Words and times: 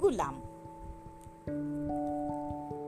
गुलाम. 0.00 0.40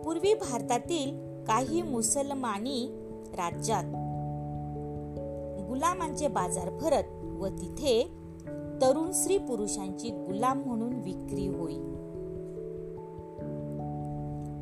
पूर्वी 0.03 0.35
भारतातील 0.35 1.43
काही 1.45 1.83
मुसलमानी 1.83 2.89
राज्यात 3.33 3.85
गुलामांचे 5.69 6.29
बाजार 6.29 6.71
भरत 6.71 7.25
व 7.25 7.47
तिथे 7.47 8.13
तरुण 8.83 9.13
स्त्री 9.13 9.39
पुरुषांची 9.39 10.09
गुलाम 10.09 10.63
म्हणून 10.67 10.93
विक्री 10.95 11.47
होई. 11.47 11.79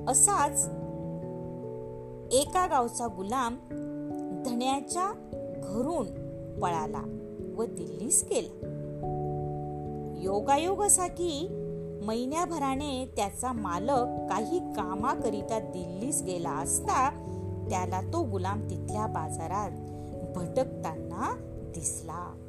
असाच 0.08 0.68
एका 2.32 2.66
गावचा 2.66 3.06
गुलाम 3.06 3.56
धण्याच्या 4.46 5.12
घरून 5.64 6.06
पळाला 6.60 7.02
व 7.56 7.64
दिल्लीस 7.64 8.24
गेला. 8.30 8.66
योगायोग 10.22 10.82
असा 10.82 11.06
की 11.06 11.56
महिन्याभराने 12.02 13.12
त्याचा 13.16 13.52
मालक 13.52 14.28
काही 14.30 14.58
कामाकरिता 14.58 15.58
दिल्लीस 15.58 16.22
गेला 16.22 16.50
असता 16.50 17.10
त्याला 17.70 18.00
तो 18.00 18.22
गुलाम 18.22 18.70
तिथल्या 18.70 19.06
बाजारात 19.06 19.70
भटकताना 20.36 21.36
दिसला. 21.74 22.46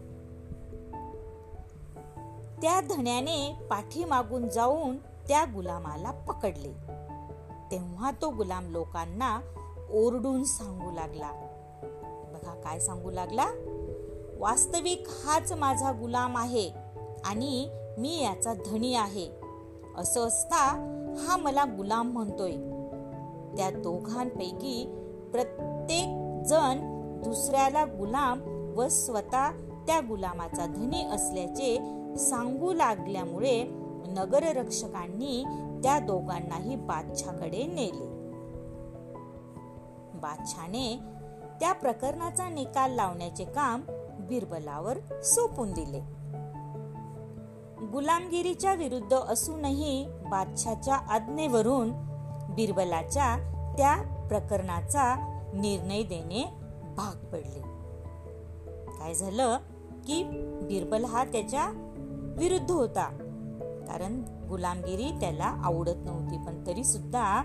त्या 2.62 2.82
धण्याने 2.82 3.54
पाठीमागून 3.70 4.48
जाऊन 4.50 4.98
त्या 4.98 5.44
गुलामाला 5.44 6.12
पकडले. 6.12 6.74
तेव्हा 7.72 8.12
तो 8.12 8.30
गुलाम 8.30 8.72
लोकांना 8.72 9.40
ओरडून 9.92 10.44
सांगू 10.44 10.92
लागला. 10.92 11.32
बघा 12.34 12.62
काय 12.64 12.80
सांगू 12.80 13.12
लागला? 13.12 13.46
वास्तविक 14.40 15.04
हाच 15.26 15.52
माझा 15.52 15.92
गुलाम 15.92 16.38
आहे 16.38 16.72
आणि 17.26 17.70
मी 17.98 18.24
याचा 18.24 18.54
धनी 18.54 18.96
आहे. 18.96 19.41
असं 19.98 20.28
असता 20.28 20.66
हा 21.20 21.38
मला 21.38 21.64
गुलाम 21.64 22.12
म्हणतोय. 22.12 22.52
त्या 23.58 23.70
दोघांपैकी 23.70 24.86
प्रत्येक 25.32 26.08
जण 26.46 26.80
दुसऱ्याला 27.24 27.86
गुलाम 27.86 28.42
व 28.78 28.88
स्वतः 28.88 29.52
त्या 29.88 30.00
गुलामाचा 30.00 30.66
धनी 30.66 31.04
असल्याचे 31.04 31.76
सांगू 32.18 32.74
लागल्यामुळे 32.74 33.64
नगररक्षकांनी 34.08 35.44
त्या 35.84 36.00
दोघांनाही 36.00 36.76
बादशाकडे 36.76 37.64
नेले. 37.64 38.22
बादशाने 40.18 41.00
त्या 41.60 41.72
प्रकरणाचा 41.72 42.50
निकाल 42.50 42.92
लावण्याचे 42.92 43.44
काम 43.44 43.82
बिरबलावर 44.20 45.22
सोपून 45.24 45.72
दिले. 45.72 46.21
गुलामगिरीच्या 47.92 48.74
विरुद्ध 48.74 49.14
असूनही 49.14 50.08
बादशाच्या 50.08 50.96
आज्ञेवरून 50.96 51.92
बिरबलाच्या 52.56 53.38
त्या 53.78 54.02
प्रकरणाचा 54.28 55.16
निर्णय 55.54 56.04
देणे 56.04 56.46
भाग 56.96 57.26
पडले. 57.26 57.62
काय 59.00 59.14
झालं 59.14 59.58
की 60.08 60.24
बिरबल 60.64 61.06
हा 61.06 61.24
त्याच्या 61.24 61.66
विरुद्ध 62.38 62.72
होता. 62.72 63.06
कारण 63.88 64.24
गुलामगिरी 64.50 65.12
त्याला 65.20 65.56
आवडत 65.64 65.98
नव्हती 65.98 66.38
पण 66.38 66.68
तरी 66.68 66.84
सुद्धा 66.84 67.44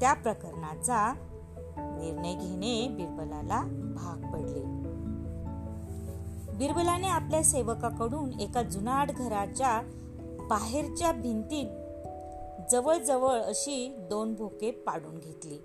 त्या 0.00 0.12
प्रकरणाचा 0.12 1.14
निर्णय 1.76 2.34
घेणे 2.34 2.88
बिरबलाला 2.88 3.62
भाग 3.96 4.32
पडले. 4.32 4.79
बिरबलाने 6.60 7.08
आपल्या 7.08 7.42
सेवकाकडून 7.42 8.40
एका 8.40 8.62
जुनाट 8.62 9.10
घराच्या 9.10 9.82
बाहेरच्या 10.50 11.12
भिंतीत 11.12 11.66
जवळजवळ 12.70 13.40
अशी 13.40 13.96
दोन 13.98 14.34
भोके 14.34 14.70
पाडून 14.70 15.18
घेतली. 15.18 15.58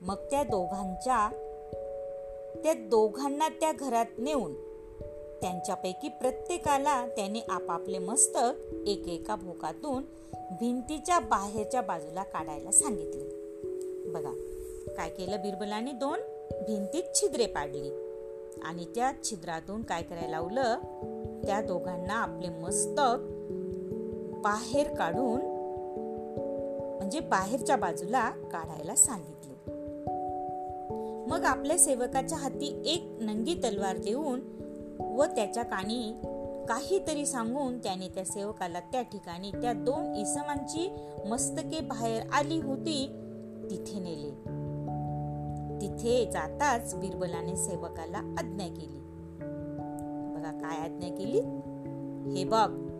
मग 0.00 0.14
त्या 0.14 0.42
दोघांच्या 0.42 1.28
त्या 2.64 2.72
दोघांना 2.72 3.48
त्या 3.48 3.72
घरात 3.72 4.06
नेऊन 4.18 4.54
त्यांच्यापैकी 5.40 6.08
प्रत्येकाला 6.08 7.06
त्याने 7.06 7.40
आपापले 7.48 7.98
मस्तक 7.98 8.74
एक 8.86 9.08
एका 9.08 9.36
भोकातून 9.36 10.02
भिंतीच्या 10.34 11.18
बाहेरच्या 11.18 11.82
बाजूला 11.82 12.22
काढायला 12.22 12.70
सांगितले. 12.70 13.24
बघा 14.12 14.32
काय 14.96 15.10
केलं 15.10 15.36
बिरबलाने? 15.36 15.92
दोन 15.92 16.20
भिंतीत 16.66 17.02
छिद्रे 17.14 17.46
पाडली. 17.46 18.01
आणि 18.64 18.84
त्या 18.84 19.12
छिद्रातून 19.24 19.82
काय 19.82 20.02
करायला 20.02 20.28
लावलं? 20.28 20.78
त्या 21.44 21.60
दोघांना 21.60 22.14
आपले 22.14 22.48
मस्तक 22.48 23.16
बाहेर 24.42 24.94
काढून 24.94 25.40
म्हणजे 26.96 27.20
बाहेरच्या 27.20 27.76
बाजूला 27.76 28.30
काढायला 28.30 28.94
सांगितले. 28.94 29.52
मग 31.30 31.44
आपल्या 31.44 31.78
सेवकाच्या 31.78 32.38
हाती 32.38 32.82
एक 32.86 33.16
नंगी 33.20 33.54
तलवार 33.54 33.96
देऊन 33.96 34.40
व 35.00 35.24
त्याच्या 35.24 35.62
कानी 35.62 36.12
काहीतरी 36.68 37.26
सांगून 37.26 37.78
त्याने 37.78 38.08
त्या 38.08 38.24
सेवकाला 38.24 38.80
त्या 38.80 39.02
ठिकाणी 39.02 39.50
त्या 39.50 39.72
दोन 39.72 40.14
इसमांची 40.14 40.96
मस्तके 41.26 41.80
बाहेर 41.80 42.22
आली 42.32 42.60
होती 42.60 43.08
तिथे 43.70 43.98
नेले. 44.00 44.61
तिथे 45.82 46.30
जाताच 46.32 46.94
बिरबलाने 46.94 47.56
सेवकाला 47.56 48.18
आज्ञा 48.18 48.66
केली. 48.66 48.98
बघा 50.34 50.50
काय 50.50 50.78
आज्ञा 50.78 51.08
केली? 51.08 51.40
हे 52.30 52.44
बघ 52.44 52.92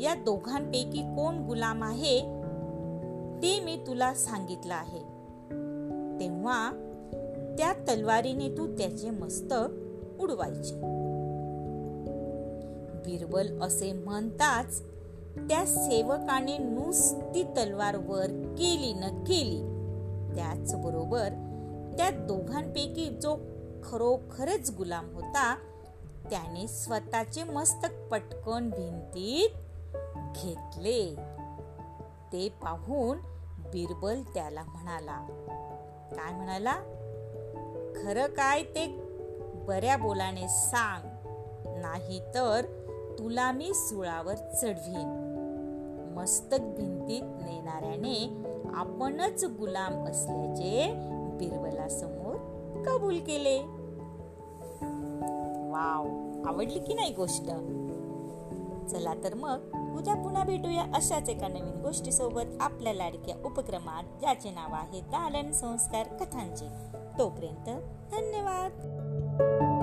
या 0.00 0.14
दोघांपैकी 0.14 1.02
कोण 1.02 1.38
गुलाम 1.46 1.82
आहे 1.82 2.20
ते 3.42 3.60
मी 3.60 3.84
तुला 3.86 4.14
सांगितलं 4.14 4.74
आहे. 4.74 4.98
तेव्हा 6.20 6.70
त्या 7.58 7.72
तलवारीने 7.72 8.48
तू 8.48 8.66
त्याचे 8.78 9.10
मस्तक 9.10 9.66
उडवायचे. 10.22 10.74
बिरबल 13.06 13.60
असे 13.60 13.92
म्हणताच 13.92 14.82
त्या 15.38 15.66
सेवकाने 15.66 16.58
नुसती 16.58 17.42
तलवार 17.42 17.96
वर 17.96 18.54
केली 18.58 18.92
न 18.92 19.24
केली. 19.24 19.76
त्याचबरोबर 20.34 21.45
त्या 21.96 22.10
दोघांपैकी 22.10 23.18
जो 23.22 23.36
खरोखरच 23.84 24.70
गुलाम 24.70 25.14
होता 25.14 25.56
त्याने 26.30 26.68
स्वतःचे 26.68 27.44
मस्तक 27.44 28.08
पटकन 28.10 28.70
भिंतीत 28.70 29.48
घेतले. 30.36 31.16
ते 32.32 32.48
पाहून 32.48 33.18
बिरबल 33.58 34.22
त्याला 34.34 34.62
म्हणाला 34.62 35.26
काय 36.16 36.32
म्हणाला? 36.32 36.74
खरं 37.96 38.26
काय 38.26 38.62
ते 38.62 38.86
बऱ्या 39.66 39.96
बोलाने 39.96 40.48
सांग 40.48 41.08
नाही 41.80 42.20
तर 42.34 42.64
तुला 43.18 43.52
मी 43.52 43.74
सुळावर 43.74 44.34
चढवीन. 44.34 45.22
मस्तक 46.16 46.58
भिंतीत 46.60 47.22
नेणाऱ्याने 47.22 48.44
आपणच 48.74 49.44
गुलाम 49.44 50.04
असल्याचे 50.06 50.92
बिरबलासमोर 51.36 52.36
कबूल 52.86 53.18
केले. 53.18 53.58
वाव 55.70 56.06
आवडली 56.48 56.78
की 56.78 56.94
नाही 56.94 57.12
गोष्ट? 57.12 57.50
चला 58.90 59.14
तर 59.24 59.34
मग 59.34 59.58
उद्या 59.96 60.14
पुन्हा 60.14 60.44
भेटूया 60.44 60.82
अशाच 60.94 61.28
एका 61.28 61.48
नवीन 61.48 61.82
गोष्टी 61.82 62.12
सोबत 62.12 62.56
आपल्या 62.60 62.94
लाडक्या 62.94 63.36
उपक्रमात 63.44 64.02
ज्याचे 64.20 64.50
नाव 64.50 64.74
आहे 64.74 65.00
दालन 65.00 65.52
संस्कार 65.52 66.06
कथांचे. 66.06 66.66
तोपर्यंत 67.18 67.80
धन्यवाद. 68.12 69.75